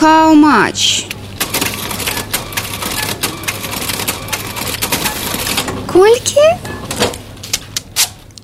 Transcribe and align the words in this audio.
How 0.00 0.34
much? 0.34 1.06
Колькі? 5.86 6.40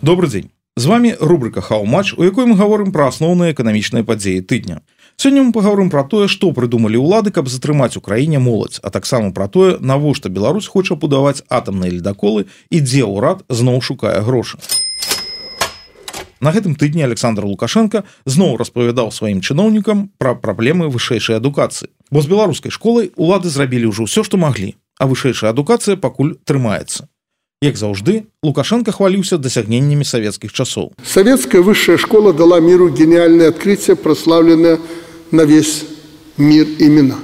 Добры 0.03 0.29
дзень 0.29 0.51
з 0.77 0.87
вами 0.87 1.17
рубрика 1.21 1.61
хау-матч 1.61 2.15
у 2.17 2.23
якой 2.23 2.47
мы 2.47 2.55
гаворым 2.55 2.93
пра 2.93 3.09
асноўныя 3.11 3.51
эканамічныя 3.51 4.07
падзеі 4.07 4.47
тыдня 4.47 4.79
сёння 5.19 5.43
мы 5.43 5.51
паговорым 5.53 5.91
пра 5.91 6.07
тое 6.07 6.29
што 6.31 6.53
прыдумалі 6.55 7.03
ўлады 7.03 7.35
каб 7.35 7.51
затрымаць 7.51 7.99
у 7.99 8.01
краіне 8.01 8.39
моладзь 8.39 8.79
а 8.83 8.95
таксама 8.95 9.35
пра 9.35 9.49
тое 9.49 9.75
навошта 9.81 10.31
Беларусь 10.31 10.71
хоча 10.71 10.95
будаваць 10.95 11.43
атамныя 11.49 11.91
ледаколы 11.91 12.47
і 12.71 12.81
дзе 12.81 13.03
ўрад 13.03 13.43
зноў 13.51 13.83
шукае 13.83 14.23
грошы 14.23 14.63
На 16.41 16.53
гэтым 16.57 16.75
тыдні 16.75 17.05
Александр 17.05 17.45
Лукашенко 17.45 18.05
зноў 18.25 18.57
распавядаў 18.57 19.13
сваім 19.13 19.45
чыноўнікам 19.45 20.09
пра 20.17 20.35
праблемы 20.35 20.89
вышэйшай 20.89 21.37
адукацыі 21.37 21.93
бо 22.11 22.25
з 22.25 22.33
беларускай 22.33 22.73
школай 22.73 23.13
улады 23.17 23.53
зрабілі 23.53 23.93
ўжо 23.93 24.09
ўсё 24.09 24.25
што 24.25 24.41
маглі 24.41 24.75
а 24.97 25.05
вышэйшая 25.07 25.53
адукацыя 25.53 26.01
пакуль 26.01 26.37
трымаецца 26.45 27.09
Як 27.61 27.77
заўжды 27.77 28.25
лукашенко 28.43 28.89
хваліўся 28.89 29.37
дасягненнямі 29.37 30.05
савецкіх 30.09 30.49
часоў. 30.49 30.97
Советская 31.05 31.61
высшая 31.61 32.01
школа 32.01 32.33
дала 32.33 32.57
миру 32.59 32.89
гениальное 32.89 33.53
открытие 33.53 33.97
прославленное 33.97 34.81
на 35.31 35.45
весь 35.45 35.85
мир 36.39 36.65
имена 36.79 37.21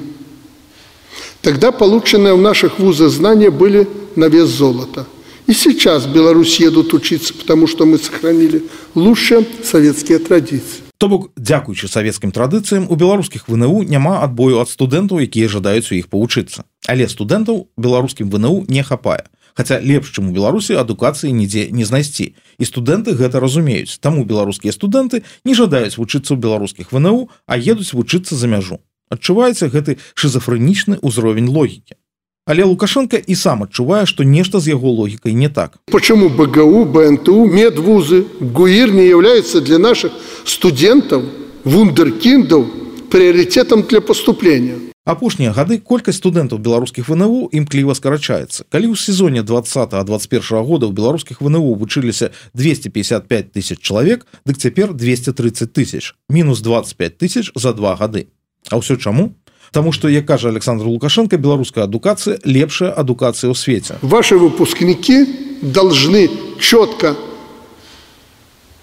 тогда 1.40 1.70
полученные 1.70 2.34
в 2.34 2.40
наших 2.40 2.80
вузах 2.80 3.08
знания 3.08 3.50
были 3.50 3.88
на 4.16 4.26
вес 4.26 4.48
золота 4.48 5.06
и 5.46 5.52
сейчас 5.52 6.06
в 6.06 6.12
беларусь 6.12 6.60
едут 6.60 6.94
учиться 6.94 7.34
потому 7.34 7.66
что 7.66 7.86
мы 7.86 7.98
сохранили 7.98 8.64
лучшие 8.94 9.46
советские 9.62 10.18
традиции. 10.18 10.86
То 10.98 11.08
бок 11.08 11.30
дзякуючы 11.36 11.88
савецкім 11.88 12.32
традыцыям 12.32 12.86
у 12.88 12.96
беларускіх 12.96 13.48
вНУ 13.48 13.82
няма 13.82 14.24
адбою 14.24 14.64
ад 14.64 14.72
студэнтаў 14.72 15.20
якія 15.20 15.48
жадаюць 15.48 15.92
у 15.92 15.94
іх 16.00 16.08
павучыцца. 16.08 16.64
Але 16.88 17.04
студэнтаў 17.04 17.68
беларускім 17.76 18.32
вНУ 18.32 18.64
не 18.68 18.82
хапае. 18.82 19.28
Хаця 19.52 19.76
лепш 19.80 20.16
чым 20.16 20.28
у 20.28 20.32
беларусі 20.32 20.80
адукацыі 20.80 21.36
нідзе 21.36 21.68
не 21.68 21.84
знайсці. 21.84 22.32
І 22.32 22.64
студэнты 22.64 23.12
гэта 23.12 23.44
разумеюць. 23.44 24.00
Таму 24.00 24.24
беларускія 24.24 24.72
студэнты 24.72 25.20
не 25.44 25.52
жадаюць 25.52 26.00
вучыцца 26.00 26.32
ў 26.32 26.40
беларускіх 26.40 26.96
вНУ 26.96 27.28
а 27.44 27.60
едуць 27.60 27.92
вучыцца 27.92 28.32
за 28.32 28.48
мяжу. 28.48 28.80
Адчуваецца 29.12 29.68
гэты 29.68 30.00
шизофрэнічны 30.16 31.04
ўзровень 31.04 31.52
логікі 31.52 32.00
але 32.46 32.64
лукашенко 32.64 33.18
і 33.26 33.34
сам 33.34 33.66
адчувае 33.66 34.06
што 34.06 34.24
нешта 34.24 34.60
з 34.60 34.72
яго 34.72 34.90
логікай 34.90 35.34
не 35.34 35.48
так. 35.48 35.78
Почему 35.90 36.28
бгу 36.30 36.84
бнту 36.84 37.44
медвузы 37.44 38.24
гуир 38.40 38.94
не 38.94 39.06
является 39.06 39.60
для 39.60 39.78
наших 39.78 40.12
студентов 40.44 41.22
вундеркиндов 41.64 42.66
приоритетом 43.10 43.82
для 43.82 44.00
поступления? 44.00 44.78
Апошнія 45.06 45.52
гады 45.54 45.78
колькасць 45.78 46.18
студэнтаў 46.18 46.58
беларускіх 46.58 47.06
вНУ 47.06 47.46
імкліва 47.54 47.94
скарачаецца. 47.94 48.66
Калі 48.66 48.90
ў 48.90 48.98
сезоне 48.98 49.46
20 49.46 49.94
21 50.02 50.66
года 50.66 50.90
ў 50.90 50.92
беларускіх 50.94 51.38
вНУ 51.38 51.78
вучыліся 51.78 52.34
255 52.58 53.54
тысяч 53.54 53.78
чалавек 53.78 54.26
дык 54.42 54.58
цяпер 54.58 54.94
230 54.94 55.70
тысяч 55.70 56.18
мінус 56.26 56.58
25 56.58 57.18
тысяч 57.18 57.54
за 57.54 57.70
два 57.70 57.94
гады. 57.94 58.26
А 58.66 58.82
ўсё 58.82 58.98
чаму 58.98 59.30
Таму 59.76 59.92
што 59.92 60.08
як 60.08 60.24
кажа 60.24 60.48
Александр 60.48 60.86
лукашенко 60.88 61.36
беларуская 61.36 61.84
адукацыя 61.84 62.40
лепшая 62.48 62.96
адукацыя 62.96 63.52
ў 63.52 63.56
свеце 63.60 64.00
ваши 64.00 64.38
выпускники 64.40 65.28
должны 65.60 66.30
четко 66.56 67.12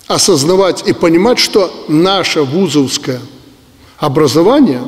осознавать 0.05 0.85
и 0.85 0.93
понимать 0.93 1.39
что 1.39 1.73
наше 1.89 2.43
вузовское 2.43 3.21
образование 3.97 4.81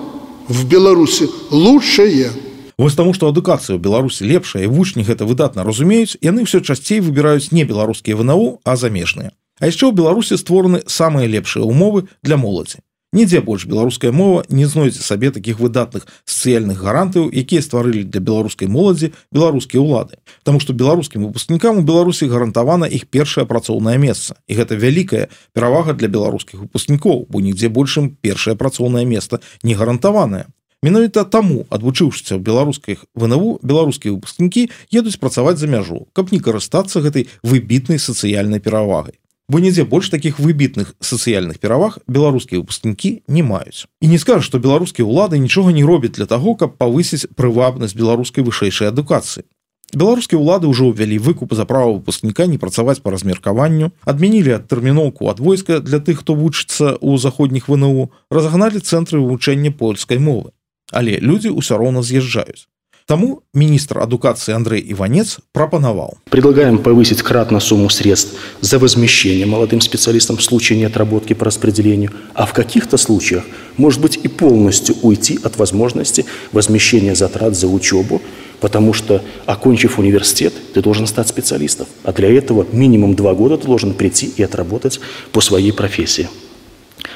в 0.48 0.70
Беларуси 0.70 1.28
лучшее. 1.50 2.30
Вось 2.78 2.94
таму 2.94 3.18
што 3.18 3.34
адукацыя 3.34 3.74
ў 3.74 3.82
беларусі 3.82 4.30
лепшая 4.30 4.70
і 4.70 4.70
вучні 4.70 5.02
гэта 5.02 5.26
выдатна 5.26 5.66
разумеюць 5.66 6.22
яны 6.22 6.46
ўсё 6.46 6.62
часцей 6.62 7.02
выбіраюць 7.02 7.50
не 7.50 7.66
беларускія 7.66 8.14
вНУ 8.14 8.62
а 8.62 8.78
замежныя 8.78 9.34
А 9.58 9.74
яшчэ 9.74 9.90
ў 9.90 9.98
беларусі 9.98 10.38
створаны 10.38 10.86
самыя 10.86 11.26
лепшыя 11.26 11.66
умовы 11.66 12.06
для 12.22 12.38
моладзі 12.38 12.86
нідзе 13.16 13.40
больш 13.42 13.66
беларуская 13.66 14.12
мова 14.12 14.44
не 14.50 14.68
знойдзе 14.68 15.00
сабе 15.02 15.32
такіх 15.32 15.60
выдатных 15.64 16.04
сацыяльных 16.28 16.78
гарантыяў 16.84 17.32
якія 17.32 17.64
стварылі 17.64 18.04
для 18.04 18.20
беларускай 18.20 18.68
моладзі 18.68 19.16
беларускія 19.32 19.80
ўлады. 19.80 20.20
Таму 20.44 20.60
што 20.60 20.76
беларускім 20.76 21.24
выпускнікам 21.26 21.80
у 21.80 21.88
беларусі 21.88 22.28
гарантавана 22.28 22.86
іх 22.86 23.08
першае 23.08 23.48
працоўнае 23.48 23.98
месца. 23.98 24.36
І 24.52 24.60
гэта 24.60 24.76
вялікая 24.76 25.32
перавага 25.56 25.96
для 25.96 26.12
беларускіх 26.12 26.60
выпускнікоў 26.68 27.26
бо 27.32 27.40
нідзе 27.40 27.72
большым 27.72 28.12
першае 28.20 28.60
працоўнае 28.60 29.08
место 29.08 29.40
не 29.64 29.74
гарантаванае. 29.74 30.52
Менавіта 30.86 31.24
таму 31.26 31.66
адвучыўшыся 31.74 32.38
ў 32.38 32.46
беларускіх 32.46 33.10
вНУ 33.18 33.58
беларускія 33.66 34.14
выпускнікі 34.14 34.70
едуць 34.94 35.18
працаваць 35.18 35.58
за 35.58 35.72
мяжу 35.72 36.06
каб 36.14 36.30
не 36.36 36.38
карыстацца 36.38 37.02
гэтай 37.02 37.32
выбітнай 37.42 37.98
сацыяльнай 37.98 38.62
перавагай 38.62 39.18
бо 39.50 39.60
нідзе 39.60 39.84
больш 39.86 40.10
таких 40.10 40.40
выбітных 40.40 40.96
сацыяльных 41.00 41.60
пераваг 41.60 42.00
беларускія 42.08 42.62
выпускнікі 42.62 43.22
не 43.28 43.44
маюць 43.44 43.86
і 44.02 44.08
не 44.08 44.18
скажа 44.18 44.42
што 44.42 44.60
беларускія 44.60 45.06
ўлады 45.06 45.38
нічога 45.38 45.72
не 45.72 45.86
робяць 45.86 46.16
для 46.18 46.26
таго 46.26 46.56
каб 46.56 46.78
павысіць 46.82 47.30
прывабнасць 47.36 47.94
беларускай 47.94 48.44
вышэйшай 48.44 48.90
адукацыі 48.90 49.46
беларускія 49.94 50.42
ўлады 50.42 50.68
ўжо 50.68 50.90
ўвялі 50.90 51.18
выкуп 51.22 51.54
за 51.54 51.66
права 51.70 51.94
выпускніка 51.94 52.50
не 52.50 52.58
працаваць 52.58 53.00
по 53.06 53.14
размеркаванню 53.14 53.92
адмянілі 54.04 54.58
адтэрміноўку 54.58 55.30
ад 55.30 55.40
войска 55.40 55.80
для 55.80 56.02
тых 56.02 56.26
хто 56.26 56.34
вучыцца 56.34 56.98
ў 56.98 57.22
заходніх 57.22 57.70
вНУ 57.70 58.10
разгналі 58.34 58.82
цэнтры 58.82 59.22
вывучэння 59.22 59.72
польскай 59.72 60.18
мовы. 60.18 60.52
Але 60.92 61.18
людзі 61.22 61.54
ўсё 61.54 61.78
роўна 61.78 62.02
з'язджаюць 62.02 62.66
Тому 63.08 63.44
министр 63.54 64.00
адукации 64.00 64.52
Андрей 64.52 64.84
Иванец 64.92 65.38
пропановал. 65.54 66.18
Предлагаем 66.32 66.80
повысить 66.80 67.22
кратно 67.22 67.60
сумму 67.60 67.88
средств 67.92 68.34
за 68.62 68.80
возмещение 68.80 69.46
молодым 69.46 69.80
специалистам 69.80 70.38
в 70.38 70.44
случае 70.44 70.80
неотработки 70.80 71.34
по 71.34 71.46
распределению, 71.46 72.12
а 72.34 72.48
в 72.48 72.54
каких-то 72.54 72.98
случаях, 72.98 73.44
может 73.78 74.02
быть, 74.02 74.18
и 74.24 74.28
полностью 74.28 74.96
уйти 75.04 75.38
от 75.44 75.58
возможности 75.58 76.26
возмещения 76.52 77.14
затрат 77.14 77.56
за 77.56 77.68
учебу, 77.68 78.24
потому 78.60 78.92
что, 78.94 79.22
окончив 79.46 80.00
университет, 80.00 80.54
ты 80.74 80.82
должен 80.82 81.06
стать 81.06 81.28
специалистом. 81.28 81.86
А 82.04 82.12
для 82.12 82.36
этого 82.36 82.66
минимум 82.72 83.14
два 83.14 83.36
года 83.36 83.58
ты 83.58 83.68
должен 83.68 83.94
прийти 83.94 84.34
и 84.36 84.42
отработать 84.42 85.00
по 85.32 85.42
своей 85.42 85.74
профессии. 85.74 86.28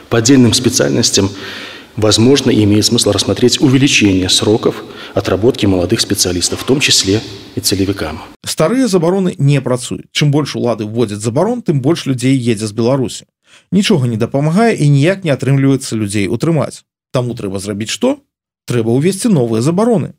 По 0.10 0.20
отдельным 0.20 0.54
специальностям 0.54 1.32
возможно, 2.00 2.52
имеет 2.52 2.86
смысл 2.86 3.12
рассмотреть 3.12 3.62
увеличение 3.62 4.30
сроков 4.30 4.84
отработки 5.14 5.66
молодых 5.66 6.00
специалистов, 6.02 6.62
в 6.62 6.64
том 6.64 6.80
числе 6.80 7.22
и 7.56 7.60
целевикам. 7.60 8.22
Старые 8.46 8.88
забароны 8.88 9.36
не 9.38 9.62
працуюць. 9.62 10.08
Чым 10.12 10.32
больш 10.32 10.56
улады 10.56 10.86
вводзяць 10.86 11.20
забарон, 11.20 11.62
тым 11.62 11.82
больш 11.82 12.06
людзей 12.06 12.38
едзе 12.38 12.68
з 12.68 12.72
Беларусі. 12.72 13.26
Нічога 13.72 14.08
не 14.08 14.18
дапамагае 14.18 14.76
і 14.76 14.90
ніяк 14.90 15.24
не 15.24 15.32
атрымліваецца 15.32 15.96
людзей 15.96 16.28
утрымаць. 16.28 16.84
Таму 17.12 17.34
трэба 17.34 17.60
зрабіць 17.60 17.90
што? 17.90 18.20
Трэба 18.66 18.94
ўвесці 18.94 19.30
новыя 19.34 19.62
забароны. 19.62 20.14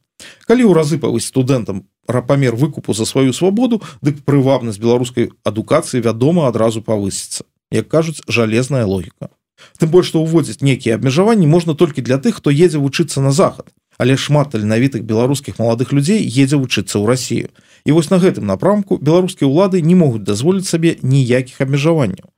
Калі 0.46 0.66
ў 0.68 0.72
разы 0.74 0.98
павысь 0.98 1.30
студэнтам 1.30 1.86
рапамер 2.06 2.56
выкупу 2.56 2.92
за 2.92 3.06
сваю 3.06 3.32
свабоду, 3.32 3.80
дык 4.02 4.20
прывабнасць 4.26 4.82
беларускай 4.82 5.30
адукацыі 5.44 6.02
вядома 6.02 6.48
адразу 6.48 6.82
павысіцца. 6.82 7.46
Як 7.70 7.88
кажуць, 7.88 8.20
жалезная 8.26 8.84
логіка. 8.84 9.30
Тым 9.78 9.90
больш 9.90 10.12
што 10.12 10.22
ўводзіць 10.22 10.62
нейкія 10.62 10.96
абмежаванні 10.96 11.46
можна 11.46 11.74
толькі 11.74 12.02
для 12.02 12.18
тых, 12.18 12.40
хто 12.40 12.50
едзе 12.50 12.78
вучыцца 12.78 13.20
на 13.20 13.32
захад. 13.32 13.68
Але 14.00 14.16
шмат 14.16 14.56
таленавітых 14.56 15.04
беларускіх 15.04 15.58
маладых 15.60 15.92
людзей 15.92 16.24
едзе 16.24 16.56
вучыцца 16.56 16.96
ў 16.96 17.04
Расію. 17.04 17.48
І 17.84 17.92
вось 17.92 18.10
на 18.10 18.16
гэтым 18.16 18.48
напрамку 18.48 18.96
беларускія 18.96 19.48
ўлады 19.48 19.82
не 19.84 19.94
могуць 19.94 20.24
дазволіць 20.24 20.68
сабе 20.68 20.96
ніякіх 21.02 21.60
абмежаванняў. 21.60 22.32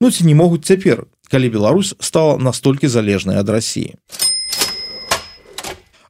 Ну 0.00 0.10
ці 0.10 0.24
не 0.24 0.34
могуць 0.34 0.64
цяпер, 0.64 1.06
калі 1.30 1.50
Беларусь 1.50 1.94
стала 2.00 2.38
настолькі 2.38 2.88
залежнай 2.88 3.36
ад 3.36 3.50
рассіі. 3.50 3.98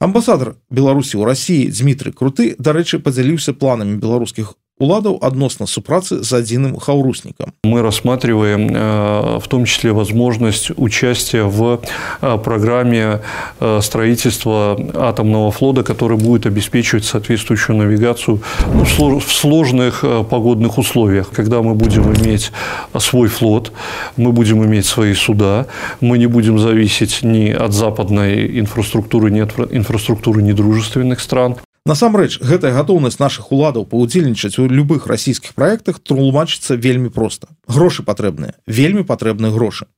Амбасадар 0.01 0.55
Беларусі 0.71 1.21
ў 1.21 1.29
рассіі 1.29 1.69
Дмітрый 1.69 2.15
круты, 2.17 2.55
дарэчы, 2.57 3.05
падзяліўся 3.05 3.53
планамі 3.53 4.01
беларускіх 4.01 4.55
уладаў 4.80 5.20
адносна 5.24 5.68
супрацы 5.72 6.20
з 6.20 6.32
адзіным 6.36 6.76
хаўруснікам. 6.76 7.56
Мы 7.64 7.82
рассматриваем 7.82 8.68
э, 8.68 9.40
в 9.40 9.48
том 9.48 9.64
числе 9.66 9.94
возможность 9.94 10.72
участия 10.76 11.44
в 11.44 11.80
э, 12.22 12.38
программе 12.44 13.22
э, 13.60 13.80
строительства 13.82 14.78
атомного 14.96 15.52
флота, 15.52 15.84
который 15.84 16.18
будет 16.18 16.46
обеспечивать 16.46 17.06
соответствующую 17.06 17.78
навигацию 17.78 18.42
в 18.66 19.22
сложных 19.32 20.04
погодных 20.30 20.78
условиях. 20.78 21.30
Когда 21.30 21.62
мы 21.62 21.74
будем 21.74 22.14
иметь 22.14 22.52
свой 23.00 23.30
флот, 23.30 23.72
мы 24.18 24.34
будем 24.34 24.64
иметь 24.66 24.86
свои 24.86 25.14
суда, 25.14 25.68
мы 26.02 26.18
не 26.18 26.28
будем 26.28 26.60
зависеть 26.60 27.24
ни 27.24 27.50
от 27.50 27.72
западной 27.72 28.60
инфраструктуры, 28.60 29.32
ни 29.32 29.40
от 29.40 29.58
инфраструктуры 29.72 30.42
недружественных 30.42 31.22
стран. 31.22 31.56
Насамрэч 31.89 32.45
гэтая 32.45 32.77
гатоўнасць 32.77 33.17
наших 33.19 33.53
уладаў 33.57 33.87
паўдзельнічаць 33.89 34.61
у 34.61 34.69
любых 34.69 35.07
расійскіх 35.09 35.57
праектах 35.57 35.97
тлумачыцца 36.05 36.77
вельмі 36.77 37.09
проста. 37.09 37.49
Грошы 37.65 38.05
патрэбныя 38.05 38.53
вельмі 38.67 39.01
патрэбныя 39.09 39.49
грошы. 39.49 39.89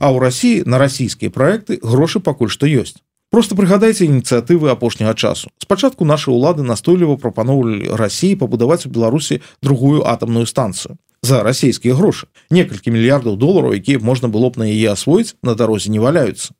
А 0.00 0.08
ў 0.08 0.16
Росіі 0.16 0.64
на 0.64 0.80
расійскія 0.80 1.28
праекты 1.28 1.76
грошы 1.82 2.24
пакуль 2.24 2.48
што 2.48 2.64
ёсць. 2.64 3.04
Просто 3.28 3.52
прыгадайце 3.52 4.08
ініцыятывы 4.08 4.72
апошняга 4.72 5.12
часу. 5.12 5.52
Спачатку 5.60 6.08
нашы 6.08 6.32
ўлады 6.32 6.64
настойліва 6.64 7.20
прапаноўвалі 7.20 7.92
рассіі 8.00 8.40
пабудаваць 8.40 8.88
у 8.88 8.92
беларусі 8.96 9.42
другую 9.60 10.08
атамную 10.08 10.48
станцыю 10.48 10.96
за 11.20 11.42
расійскія 11.44 11.92
грошы. 11.92 12.32
Некалькі 12.48 12.96
мільярдаў 12.96 13.36
долараў 13.36 13.76
якія 13.76 14.00
можна 14.00 14.32
было 14.32 14.48
б 14.48 14.64
на 14.64 14.72
яе 14.72 14.88
асвоіць 14.88 15.36
на 15.44 15.52
дарозе 15.52 15.92
не 15.92 16.00
валяюцца. 16.00 16.56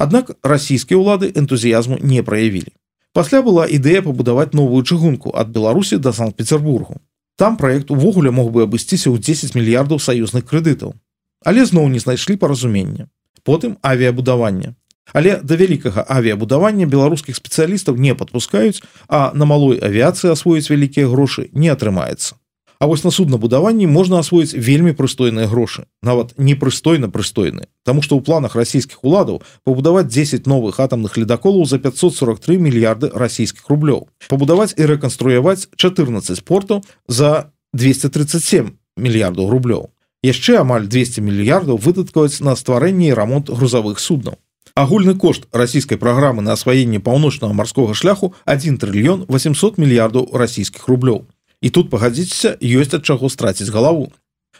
Аднак 0.00 0.32
расійскія 0.40 0.96
ўлады 0.96 1.28
энтузіязму 1.36 2.00
не 2.00 2.24
праявілі 2.24 2.72
пасля 3.16 3.40
была 3.42 3.64
ідэя 3.64 4.04
пабудаваць 4.04 4.52
новую 4.52 4.84
чыгунку 4.84 5.32
ад 5.32 5.48
беларусі 5.58 5.96
да 5.98 6.12
санкт-петербургу 6.12 7.00
там 7.36 7.56
проект 7.56 7.90
увогуле 7.90 8.30
мог 8.30 8.50
бы 8.50 8.64
абысціся 8.64 9.12
ў 9.12 9.20
10 9.20 9.54
мільярдаў 9.54 10.00
саюзных 10.00 10.48
крэдытаў. 10.48 10.96
Але 11.44 11.68
зноў 11.68 11.92
не 11.92 12.00
знайшлі 12.00 12.36
паразумення. 12.40 13.08
Потым 13.44 13.76
авіабудавання 13.82 14.74
Але 15.12 15.38
да 15.42 15.54
вялікага 15.54 16.02
авіабудавання 16.08 16.86
беларускіх 16.86 17.36
спецыялістаў 17.36 17.94
не 17.94 18.14
падпускаюць, 18.14 18.82
а 19.06 19.30
на 19.34 19.44
малой 19.46 19.78
авіяцыі 19.78 20.32
асвоіць 20.32 20.66
вялікія 20.66 21.06
грошы 21.06 21.46
не 21.52 21.70
атрымаецца. 21.70 22.34
А 22.78 22.86
вось 22.86 23.04
на 23.04 23.10
суднабудаванні 23.10 23.86
можна 23.86 24.20
асвоіць 24.20 24.52
вельмі 24.52 24.92
прыстойныя 24.92 25.48
грошы, 25.48 25.86
нават 26.02 26.34
непрыстойна 26.36 27.08
прыстойны, 27.08 27.68
Таму 27.86 28.02
што 28.02 28.18
ў 28.18 28.26
планах 28.26 28.58
расійскіх 28.58 29.06
уладаў 29.06 29.46
пабудаваць 29.62 30.10
10 30.10 30.50
новых 30.50 30.80
атамных 30.82 31.16
ледаколаў 31.16 31.64
за 31.70 31.78
543 31.78 32.58
мільярды 32.58 33.10
расійскіх 33.14 33.70
рублёў, 33.70 34.10
пабудаваць 34.26 34.74
і 34.74 34.90
рэканструяваць 34.90 35.70
14 35.78 36.42
портаў 36.42 36.82
за 37.06 37.54
237 37.72 38.74
мільярдаў 38.98 39.46
рублёў. 39.48 39.94
Яшчэ 40.26 40.58
амаль 40.66 40.90
200 40.90 41.22
мільярдаў 41.22 41.78
выдаткаваць 41.78 42.42
на 42.42 42.58
стварэнне 42.58 43.14
і 43.14 43.16
рамонт 43.16 43.54
грузавых 43.54 44.02
суднаў. 44.02 44.42
Агульны 44.74 45.14
кошт 45.14 45.46
расійскай 45.52 45.96
праграмы 45.96 46.42
на 46.42 46.58
асваенне 46.58 46.98
паўночнага 46.98 47.54
марскога 47.54 47.94
шляху 47.94 48.34
1 48.44 48.82
трыльён 48.82 49.24
800 49.30 49.78
мільярдаў 49.78 50.34
расійскіх 50.34 50.90
рублёў 50.90 51.24
і 51.62 51.70
тут 51.70 51.90
пагадзіцеся 51.90 52.56
ёсць 52.60 52.94
ад 52.94 53.04
чаго 53.04 53.28
страціць 53.28 53.72
галаву. 53.72 54.12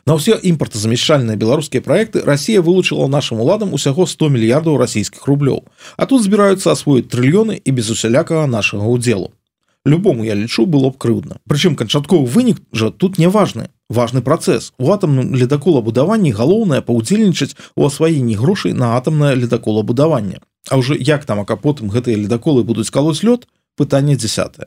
На 0.06 0.14
ўсе 0.14 0.38
імпартазамяшчальныя 0.38 1.36
беларускія 1.36 1.82
праекты 1.82 2.22
Росія 2.22 2.62
вылучыла 2.62 3.08
нашим 3.08 3.40
уладам 3.40 3.74
усяго 3.74 4.06
100 4.06 4.28
мільярдаў 4.30 4.78
расійскіх 4.78 5.26
рублёў. 5.26 5.66
А 5.96 6.06
тут 6.06 6.22
збіраюцца 6.22 6.72
асвоіць 6.72 7.10
трыльёны 7.10 7.58
і 7.58 7.70
без 7.72 7.90
усялякага 7.90 8.46
нашага 8.46 8.86
удзелу 8.86 9.32
любому 9.86 10.24
я 10.24 10.34
лічу 10.34 10.66
было 10.66 10.90
б 10.90 10.98
крыўдна. 10.98 11.38
Прычым 11.48 11.78
канчатковы 11.78 12.26
вынік 12.26 12.60
жа 12.72 12.90
тут 12.90 13.18
не 13.18 13.30
важны 13.30 13.70
важны 13.88 14.20
працэс. 14.20 14.72
У 14.78 14.90
атамным 14.90 15.34
ледаколабудаванні 15.34 16.34
галоўнае 16.34 16.82
паўдзельнічаць 16.82 17.54
у 17.76 17.86
асваенні 17.86 18.34
грошай 18.34 18.74
на 18.74 18.96
атамнае 18.98 19.34
ледаколабудаванне. 19.38 20.42
А 20.68 20.82
ўжо 20.82 20.98
як 20.98 21.24
там 21.24 21.40
ака 21.40 21.54
потым 21.56 21.88
гэтыя 21.88 22.18
ледаколы 22.18 22.66
будуць 22.66 22.90
калоць 22.90 23.22
лёд 23.22 23.46
пытанне 23.78 24.18
10 24.18 24.66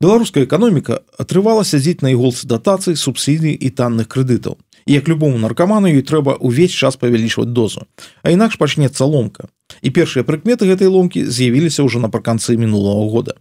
беларуская 0.00 0.44
эканоміка 0.46 1.02
атрывала 1.18 1.64
сядзіць 1.66 2.02
на 2.06 2.14
іголцы 2.14 2.46
датацый 2.46 2.94
субсідый 2.96 3.54
і 3.58 3.70
танных 3.74 4.06
крэдытаў. 4.06 4.54
Як 4.86 5.08
любому 5.08 5.38
наркаману 5.42 5.90
ёй 5.90 6.06
трэба 6.06 6.38
ўвесь 6.38 6.72
час 6.72 6.96
павялічваць 6.96 7.50
дозу. 7.50 7.82
А 8.22 8.30
інакш 8.30 8.56
пачнецца 8.62 9.04
ломка. 9.04 9.50
І 9.82 9.90
першыя 9.90 10.22
прыкметы 10.24 10.70
гэтай 10.70 10.86
ломкі 10.86 11.26
з'явіліся 11.26 11.82
ўжо 11.82 11.98
напрыканцы 11.98 12.56
мінулого 12.56 13.10
года. 13.10 13.34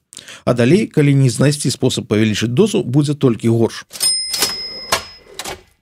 А 0.45 0.54
далей 0.57 0.88
калі 0.89 1.13
не 1.13 1.30
знайсці 1.30 1.69
спосаб 1.69 2.09
павялічыць 2.09 2.51
дозу 2.51 2.83
будзе 2.83 3.13
толькі 3.13 3.54
горш. 3.54 3.86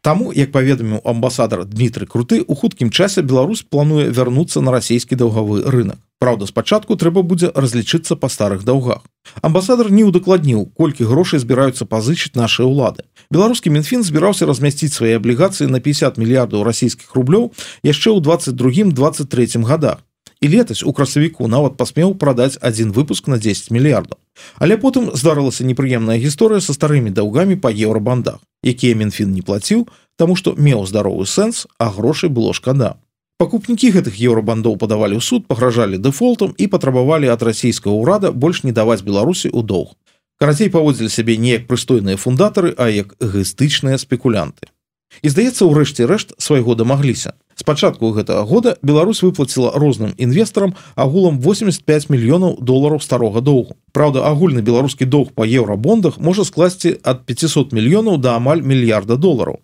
Таму 0.05 0.29
як 0.35 0.51
паведаміў 0.51 1.01
амбасадар 1.01 1.65
Дмітрый 1.65 2.05
круты 2.05 2.43
у 2.45 2.53
хуткім 2.53 2.91
часе 2.91 3.23
Беларусь 3.23 3.63
плануе 3.63 4.11
вярнуцца 4.11 4.61
на 4.61 4.75
расійскі 4.75 5.15
даўгавы 5.15 5.65
рынок 5.65 5.97
Праўда 6.19 6.47
спачатку 6.47 6.95
трэба 6.95 7.21
будзе 7.21 7.51
разлічыцца 7.51 8.15
па 8.15 8.31
старых 8.31 8.63
даўгах. 8.63 9.03
Амбасадар 9.41 9.91
не 9.91 10.07
ўдакладніў 10.07 10.71
колькі 10.77 11.09
грошай 11.11 11.43
збіраюцца 11.43 11.83
пазычыць 11.83 12.39
нашыя 12.39 12.65
ўлады. 12.65 13.03
Беларускі 13.29 13.69
мінфін 13.75 14.03
збіраўся 14.07 14.47
размясціць 14.47 14.95
свае 14.95 15.19
аблігацыі 15.19 15.67
на 15.67 15.83
50 15.83 16.17
мільярдаў 16.17 16.63
расійскіх 16.63 17.11
рублёў 17.15 17.51
яшчэ 17.83 18.15
ў 18.15 18.23
22 18.23 18.95
23 18.95 19.63
годах 19.67 19.99
і 20.41 20.47
летась 20.47 20.83
у 20.83 20.93
красавіку 20.93 21.47
нават 21.47 21.77
пасмеў 21.77 22.15
прадаць 22.15 22.57
один 22.61 22.91
выпуск 22.91 23.27
на 23.27 23.37
10 23.37 23.71
мільярдаў. 23.71 24.19
Але 24.59 24.77
потым 24.77 25.09
здарылася 25.15 25.65
непрыемная 25.65 26.19
гісторыя 26.19 26.61
са 26.61 26.75
старымі 26.75 27.09
даўгамі 27.09 27.55
па 27.55 27.71
еўрабандах, 27.71 28.39
якія 28.63 28.95
Мінфін 28.95 29.31
не 29.31 29.41
плаціў, 29.41 29.87
таму 30.15 30.35
што 30.35 30.53
меў 30.57 30.85
здаровы 30.85 31.25
сэнс, 31.25 31.67
а 31.79 31.89
грошай 31.89 32.29
было 32.29 32.53
шкада. 32.53 32.99
Пакупнікі 33.35 33.89
гэтых 33.91 34.15
еўрабандоў 34.15 34.77
падавалі 34.79 35.19
ў 35.19 35.23
суд, 35.27 35.43
пагражалі 35.51 35.99
дэфолтам 35.99 36.53
і 36.55 36.67
патрабавалі 36.71 37.27
ад 37.33 37.41
расійскага 37.43 37.91
ўрада 37.91 38.31
больш 38.31 38.63
не 38.63 38.71
даваць 38.71 39.03
Беларусі 39.03 39.51
ў 39.51 39.59
доўг. 39.59 39.91
Карацей 40.39 40.71
паводзілі 40.71 41.11
сябе 41.11 41.35
не 41.35 41.59
як 41.59 41.67
прыстойныя 41.67 42.15
фундатары, 42.15 42.71
а 42.79 42.87
як 42.87 43.11
эгастычныя 43.19 43.99
спекулянты. 43.99 44.71
І 45.19 45.27
здаецца, 45.35 45.67
урэшце 45.67 46.07
рэшт 46.07 46.31
свайго 46.39 46.79
дамагліся 46.79 47.35
спачатку 47.55 48.11
гэтага 48.11 48.43
года 48.45 48.77
Беларусь 48.81 49.23
выплаціла 49.23 49.71
розным 49.75 50.13
інвестарам 50.17 50.75
агулам 50.95 51.39
85 51.39 52.09
мільёнаў 52.09 52.59
долараў 52.59 53.01
старога 53.01 53.41
доўгу 53.41 53.75
Праўда 53.91 54.27
агульны 54.27 54.61
беларускі 54.61 55.05
доўг 55.05 55.31
па 55.35 55.47
еўрабондах 55.47 56.19
можа 56.19 56.43
скласці 56.43 56.99
ад 57.03 57.25
500 57.25 57.71
мільёнаў 57.71 58.19
да 58.19 58.35
амаль 58.35 58.61
мільярда 58.61 59.15
долараў 59.15 59.59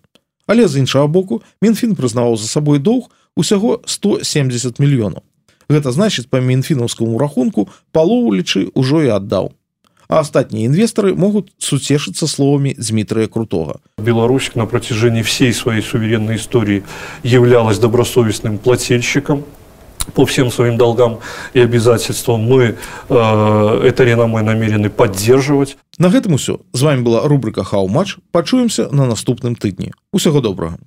але 0.52 0.68
з 0.68 0.84
іншага 0.84 1.08
боку 1.08 1.40
мінфін 1.64 1.96
прызнаваў 1.96 2.36
за 2.36 2.44
сабой 2.44 2.76
доўг 2.78 3.08
усяго 3.36 3.80
170 3.88 4.76
мільёнаў. 4.76 5.24
Гэта 5.72 5.96
значыць 5.96 6.28
па 6.28 6.44
мінфінаўскаму 6.44 7.16
рахунку 7.16 7.72
палову 7.96 8.36
лічы 8.36 8.68
ўжо 8.76 9.00
і 9.00 9.16
аддаў. 9.16 9.56
А 10.12 10.20
астатнія 10.20 10.68
інвестары 10.68 11.16
могуць 11.16 11.48
суцешыцца 11.56 12.28
словамі 12.28 12.76
Дмітрия 12.76 13.32
крутого 13.32 13.80
Беларусь 13.96 14.52
на 14.54 14.66
протяжении 14.66 15.22
всей 15.22 15.54
своей 15.54 15.80
суверенной 15.80 16.36
истории 16.36 16.84
являлась 17.22 17.78
добросовестным 17.78 18.58
плательщиком 18.58 19.44
по 20.12 20.26
всем 20.26 20.50
своим 20.50 20.76
долгам 20.76 21.20
и 21.54 21.60
обязательствам. 21.60 22.42
Мы 22.42 22.76
э, 23.08 23.80
это 23.88 24.04
реноме 24.04 24.42
намерены 24.42 24.90
поддерживать 24.90 25.78
на 26.02 26.10
гэтым 26.10 26.34
усё. 26.34 26.58
З 26.74 26.82
вами 26.82 27.06
была 27.06 27.28
рубрика 27.30 27.62
хау 27.62 27.86
матч 27.86 28.18
пачуемся 28.34 28.88
на 28.90 29.06
наступным 29.06 29.54
тыдні. 29.54 29.94
Усяго 30.10 30.40
добрага 30.42 30.78